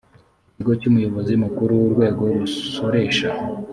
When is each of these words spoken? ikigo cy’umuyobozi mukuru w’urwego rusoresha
ikigo 0.51 0.71
cy’umuyobozi 0.79 1.33
mukuru 1.43 1.71
w’urwego 1.81 2.23
rusoresha 2.39 3.27